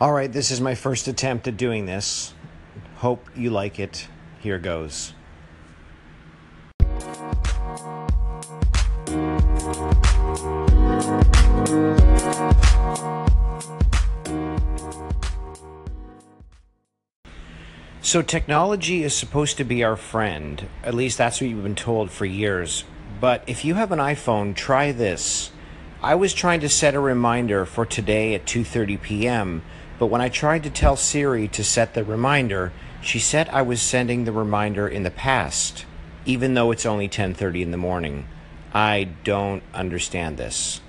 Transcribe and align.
All 0.00 0.12
right, 0.12 0.32
this 0.32 0.50
is 0.50 0.60
my 0.60 0.74
first 0.74 1.06
attempt 1.06 1.46
at 1.46 1.56
doing 1.56 1.86
this. 1.86 2.34
Hope 2.96 3.28
you 3.36 3.50
like 3.50 3.78
it. 3.78 4.08
Here 4.40 4.58
goes. 4.58 5.14
So, 18.02 18.20
technology 18.20 19.04
is 19.04 19.16
supposed 19.16 19.56
to 19.58 19.64
be 19.64 19.84
our 19.84 19.96
friend. 19.96 20.68
At 20.82 20.94
least 20.94 21.18
that's 21.18 21.40
what 21.40 21.48
you've 21.48 21.62
been 21.62 21.76
told 21.76 22.10
for 22.10 22.26
years. 22.26 22.82
But 23.20 23.44
if 23.46 23.64
you 23.64 23.74
have 23.74 23.92
an 23.92 24.00
iPhone, 24.00 24.56
try 24.56 24.90
this. 24.90 25.52
I 26.02 26.16
was 26.16 26.34
trying 26.34 26.60
to 26.60 26.68
set 26.68 26.94
a 26.94 27.00
reminder 27.00 27.64
for 27.64 27.86
today 27.86 28.34
at 28.34 28.44
2:30 28.44 29.00
p.m., 29.00 29.62
but 29.98 30.06
when 30.06 30.20
I 30.20 30.28
tried 30.28 30.62
to 30.64 30.70
tell 30.70 30.96
Siri 30.96 31.48
to 31.48 31.64
set 31.64 31.94
the 31.94 32.04
reminder, 32.04 32.72
she 33.00 33.18
said 33.18 33.48
I 33.48 33.62
was 33.62 33.80
sending 33.82 34.24
the 34.24 34.32
reminder 34.32 34.88
in 34.88 35.02
the 35.02 35.10
past, 35.10 35.84
even 36.24 36.54
though 36.54 36.70
it's 36.70 36.86
only 36.86 37.08
10:30 37.08 37.62
in 37.62 37.70
the 37.70 37.76
morning. 37.76 38.26
I 38.72 39.08
don't 39.24 39.62
understand 39.72 40.36
this. 40.36 40.80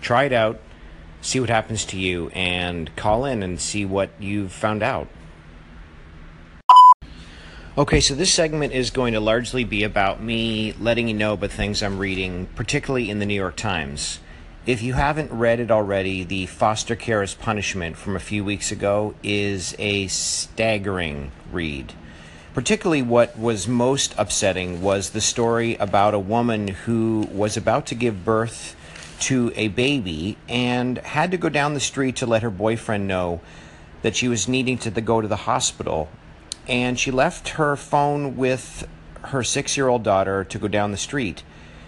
Try 0.00 0.24
it 0.24 0.32
out 0.32 0.60
see 1.24 1.40
what 1.40 1.48
happens 1.48 1.84
to 1.86 1.98
you 1.98 2.28
and 2.28 2.94
call 2.96 3.24
in 3.24 3.42
and 3.42 3.58
see 3.58 3.84
what 3.84 4.10
you've 4.20 4.52
found 4.52 4.82
out. 4.82 5.08
Okay, 7.76 7.98
so 8.00 8.14
this 8.14 8.32
segment 8.32 8.72
is 8.72 8.90
going 8.90 9.14
to 9.14 9.20
largely 9.20 9.64
be 9.64 9.82
about 9.82 10.22
me 10.22 10.74
letting 10.78 11.08
you 11.08 11.14
know 11.14 11.32
about 11.32 11.50
things 11.50 11.82
I'm 11.82 11.98
reading, 11.98 12.46
particularly 12.54 13.10
in 13.10 13.18
the 13.18 13.26
New 13.26 13.34
York 13.34 13.56
Times. 13.56 14.20
If 14.66 14.80
you 14.80 14.94
haven't 14.94 15.30
read 15.30 15.60
it 15.60 15.70
already, 15.70 16.24
the 16.24 16.46
Foster 16.46 16.96
Care 16.96 17.20
as 17.20 17.34
Punishment 17.34 17.98
from 17.98 18.16
a 18.16 18.18
few 18.18 18.42
weeks 18.42 18.72
ago 18.72 19.14
is 19.22 19.76
a 19.78 20.06
staggering 20.06 21.32
read. 21.52 21.92
Particularly, 22.54 23.02
what 23.02 23.38
was 23.38 23.68
most 23.68 24.14
upsetting 24.16 24.80
was 24.80 25.10
the 25.10 25.20
story 25.20 25.74
about 25.74 26.14
a 26.14 26.18
woman 26.18 26.68
who 26.68 27.28
was 27.30 27.58
about 27.58 27.84
to 27.88 27.94
give 27.94 28.24
birth 28.24 28.74
to 29.20 29.52
a 29.54 29.68
baby 29.68 30.38
and 30.48 30.96
had 30.96 31.30
to 31.32 31.36
go 31.36 31.50
down 31.50 31.74
the 31.74 31.78
street 31.78 32.16
to 32.16 32.24
let 32.24 32.42
her 32.42 32.48
boyfriend 32.48 33.06
know 33.06 33.42
that 34.00 34.16
she 34.16 34.28
was 34.28 34.48
needing 34.48 34.78
to 34.78 34.90
go 35.02 35.20
to 35.20 35.28
the 35.28 35.44
hospital. 35.44 36.08
And 36.66 36.98
she 36.98 37.10
left 37.10 37.50
her 37.50 37.76
phone 37.76 38.34
with 38.34 38.88
her 39.24 39.44
six 39.44 39.76
year 39.76 39.88
old 39.88 40.02
daughter 40.02 40.42
to 40.42 40.58
go 40.58 40.68
down 40.68 40.90
the 40.90 40.96
street. 40.96 41.42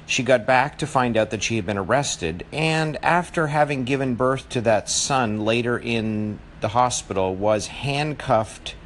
She 0.06 0.22
got 0.22 0.46
back 0.46 0.78
to 0.78 0.86
find 0.86 1.16
out 1.16 1.30
that 1.30 1.42
she 1.42 1.56
had 1.56 1.66
been 1.66 1.76
arrested, 1.76 2.46
and 2.52 2.96
after 3.04 3.48
having 3.48 3.84
given 3.84 4.14
birth 4.14 4.48
to 4.50 4.60
that 4.60 4.88
son 4.88 5.44
later 5.44 5.76
in 5.76 6.38
the 6.60 6.68
hospital, 6.68 7.34
was 7.34 7.66
handcuffed 7.66 8.76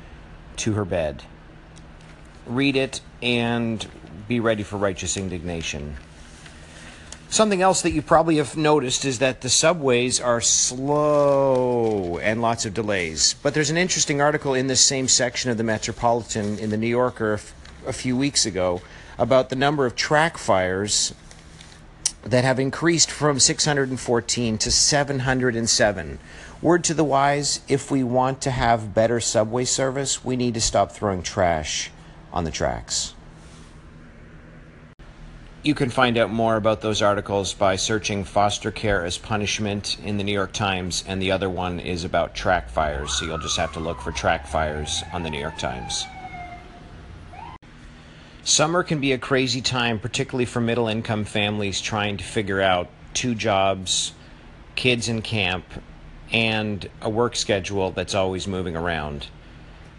to 0.56 0.72
her 0.72 0.84
bed. 0.86 1.22
Read 2.46 2.74
it 2.74 3.02
and 3.22 3.86
be 4.28 4.41
ready 4.41 4.62
for 4.62 4.78
righteous 4.78 5.16
indignation. 5.16 5.96
Something 7.28 7.62
else 7.62 7.82
that 7.82 7.92
you 7.92 8.02
probably 8.02 8.38
have 8.38 8.56
noticed 8.56 9.04
is 9.04 9.20
that 9.20 9.42
the 9.42 9.48
subways 9.48 10.20
are 10.20 10.41
slow 10.41 12.18
and 12.18 12.42
lots 12.42 12.66
of 12.66 12.74
delays. 12.74 13.36
But 13.42 13.54
there's 13.54 13.70
an 13.70 13.76
interesting 13.76 14.20
article 14.20 14.54
in 14.54 14.66
this 14.66 14.80
same 14.80 15.06
section 15.06 15.50
of 15.50 15.56
the 15.56 15.62
Metropolitan 15.62 16.58
in 16.58 16.70
the 16.70 16.76
New 16.76 16.88
Yorker 16.88 17.38
a 17.86 17.92
few 17.92 18.17
weeks 18.17 18.47
ago 18.47 18.81
about 19.19 19.48
the 19.48 19.56
number 19.56 19.86
of 19.86 19.95
track 19.95 20.39
fires 20.39 21.14
that 22.22 22.45
have 22.45 22.59
increased 22.59 23.11
from 23.11 23.39
614 23.39 24.59
to 24.59 24.70
707. 24.70 26.19
Word 26.62 26.84
to 26.84 26.95
the 26.95 27.05
wise 27.05 27.61
if 27.69 27.91
we 27.91 28.05
want 28.05 28.42
to 28.42 28.50
have 28.50 28.95
better 28.95 29.20
subway 29.20 29.64
service, 29.64 30.25
we 30.25 30.37
need 30.37 30.55
to 30.55 30.61
stop 30.61 30.92
throwing 30.92 31.22
trash 31.22 31.91
on 32.33 32.45
the 32.45 32.50
tracks. 32.50 33.15
You 35.62 35.75
can 35.75 35.91
find 35.91 36.16
out 36.16 36.31
more 36.31 36.56
about 36.56 36.81
those 36.81 37.03
articles 37.03 37.53
by 37.53 37.77
searching 37.77 38.25
foster 38.25 38.71
care 38.71 39.04
as 39.04 39.19
punishment 39.19 39.99
in 40.03 40.16
the 40.16 40.25
New 40.25 40.33
York 40.33 40.53
Times, 40.53 41.04
and 41.06 41.21
the 41.21 41.33
other 41.33 41.50
one 41.50 41.81
is 41.81 42.04
about 42.04 42.34
track 42.34 42.71
fires, 42.71 43.12
so 43.12 43.27
you'll 43.27 43.37
just 43.37 43.59
have 43.59 43.72
to 43.75 43.81
look 43.81 44.00
for 44.00 44.10
track 44.10 44.47
fires 44.47 45.03
on 45.12 45.22
the 45.22 45.28
New 45.28 45.41
York 45.41 45.59
Times. 45.59 46.06
Summer 48.43 48.83
can 48.83 49.01
be 49.01 49.12
a 49.12 49.19
crazy 49.19 49.61
time, 49.61 49.99
particularly 49.99 50.45
for 50.45 50.61
middle 50.61 50.89
income 50.89 51.25
families 51.25 51.81
trying 51.81 52.17
to 52.17 52.25
figure 52.25 52.61
out 52.61 52.89
two 53.15 53.34
jobs, 53.34 54.12
kids 54.75 55.09
in 55.09 55.23
camp, 55.23 55.65
and 56.33 56.89
a 57.03 57.11
work 57.11 57.37
schedule 57.37 57.91
that's 57.91 58.15
always 58.15 58.47
moving 58.47 58.77
around. 58.77 59.27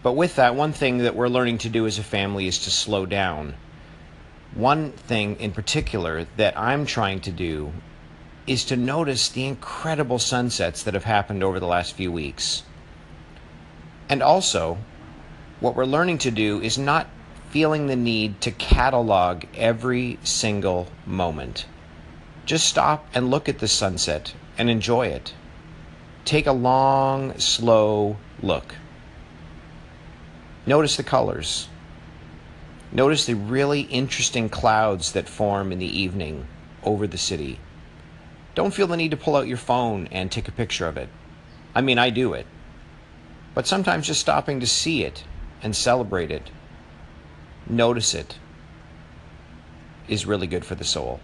But 0.02 0.12
with 0.12 0.36
that, 0.36 0.54
one 0.54 0.72
thing 0.72 0.98
that 0.98 1.14
we're 1.14 1.28
learning 1.28 1.58
to 1.58 1.68
do 1.68 1.86
as 1.86 1.98
a 1.98 2.02
family 2.02 2.46
is 2.46 2.58
to 2.60 2.70
slow 2.70 3.06
down 3.06 3.54
one 4.54 4.92
thing 4.92 5.36
in 5.40 5.52
particular 5.52 6.26
that 6.36 6.58
I'm 6.58 6.84
trying 6.84 7.20
to 7.20 7.30
do 7.30 7.72
is 8.46 8.64
to 8.66 8.76
notice 8.76 9.28
the 9.28 9.46
incredible 9.46 10.18
sunsets 10.18 10.82
that 10.82 10.94
have 10.94 11.04
happened 11.04 11.42
over 11.42 11.58
the 11.58 11.66
last 11.66 11.94
few 11.94 12.12
weeks. 12.12 12.64
And 14.08 14.22
also, 14.22 14.78
what 15.60 15.74
we're 15.74 15.86
learning 15.86 16.18
to 16.18 16.30
do 16.30 16.60
is 16.60 16.76
not 16.76 17.06
feeling 17.52 17.86
the 17.86 17.96
need 17.96 18.40
to 18.40 18.50
catalog 18.50 19.44
every 19.54 20.18
single 20.24 20.88
moment. 21.04 21.66
Just 22.46 22.66
stop 22.66 23.06
and 23.12 23.30
look 23.30 23.46
at 23.46 23.58
the 23.58 23.68
sunset 23.68 24.32
and 24.56 24.70
enjoy 24.70 25.08
it. 25.08 25.34
Take 26.24 26.46
a 26.46 26.52
long, 26.52 27.38
slow 27.38 28.16
look. 28.42 28.74
Notice 30.64 30.96
the 30.96 31.02
colors. 31.02 31.68
Notice 32.90 33.26
the 33.26 33.34
really 33.34 33.82
interesting 33.82 34.48
clouds 34.48 35.12
that 35.12 35.28
form 35.28 35.72
in 35.72 35.78
the 35.78 36.00
evening 36.00 36.46
over 36.82 37.06
the 37.06 37.18
city. 37.18 37.60
Don't 38.54 38.72
feel 38.72 38.86
the 38.86 38.96
need 38.96 39.10
to 39.10 39.16
pull 39.18 39.36
out 39.36 39.46
your 39.46 39.58
phone 39.58 40.08
and 40.10 40.32
take 40.32 40.48
a 40.48 40.52
picture 40.52 40.86
of 40.86 40.96
it. 40.96 41.10
I 41.74 41.82
mean, 41.82 41.98
I 41.98 42.08
do 42.08 42.32
it. 42.32 42.46
But 43.54 43.66
sometimes 43.66 44.06
just 44.06 44.20
stopping 44.20 44.60
to 44.60 44.66
see 44.66 45.04
it 45.04 45.24
and 45.62 45.76
celebrate 45.76 46.30
it, 46.30 46.50
notice 47.68 48.14
it, 48.14 48.38
is 50.08 50.26
really 50.26 50.46
good 50.46 50.64
for 50.64 50.74
the 50.74 50.84
soul. 50.84 51.20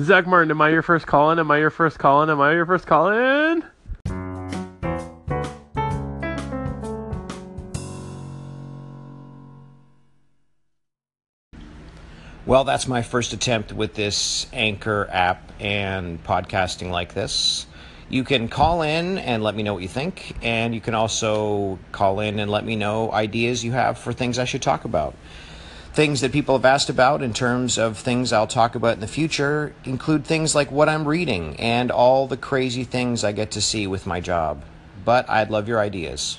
Zach 0.00 0.26
Martin, 0.26 0.50
am 0.50 0.60
I 0.60 0.70
your 0.70 0.82
first 0.82 1.06
call 1.06 1.30
in? 1.30 1.38
Am 1.38 1.50
I 1.50 1.58
your 1.58 1.70
first 1.70 1.98
call 1.98 2.22
in? 2.22 2.30
Am 2.30 2.40
I 2.40 2.52
your 2.52 2.66
first 2.66 2.86
call 2.86 3.10
in? 3.10 3.64
Well, 12.46 12.64
that's 12.64 12.88
my 12.88 13.02
first 13.02 13.34
attempt 13.34 13.74
with 13.74 13.92
this 13.92 14.46
Anchor 14.54 15.06
app 15.12 15.52
and 15.60 16.24
podcasting 16.24 16.90
like 16.90 17.12
this. 17.12 17.66
You 18.10 18.24
can 18.24 18.48
call 18.48 18.80
in 18.80 19.18
and 19.18 19.42
let 19.42 19.54
me 19.54 19.62
know 19.62 19.74
what 19.74 19.82
you 19.82 19.88
think, 19.88 20.34
and 20.42 20.74
you 20.74 20.80
can 20.80 20.94
also 20.94 21.78
call 21.92 22.20
in 22.20 22.38
and 22.38 22.50
let 22.50 22.64
me 22.64 22.74
know 22.74 23.12
ideas 23.12 23.62
you 23.62 23.72
have 23.72 23.98
for 23.98 24.14
things 24.14 24.38
I 24.38 24.46
should 24.46 24.62
talk 24.62 24.86
about. 24.86 25.14
Things 25.92 26.22
that 26.22 26.32
people 26.32 26.56
have 26.56 26.64
asked 26.64 26.88
about 26.88 27.22
in 27.22 27.34
terms 27.34 27.76
of 27.76 27.98
things 27.98 28.32
I'll 28.32 28.46
talk 28.46 28.74
about 28.74 28.94
in 28.94 29.00
the 29.00 29.06
future 29.06 29.74
include 29.84 30.24
things 30.24 30.54
like 30.54 30.70
what 30.70 30.88
I'm 30.88 31.06
reading 31.06 31.56
and 31.56 31.90
all 31.90 32.26
the 32.26 32.36
crazy 32.38 32.84
things 32.84 33.24
I 33.24 33.32
get 33.32 33.50
to 33.52 33.60
see 33.60 33.86
with 33.86 34.06
my 34.06 34.20
job. 34.20 34.64
But 35.04 35.28
I'd 35.28 35.50
love 35.50 35.68
your 35.68 35.80
ideas. 35.80 36.38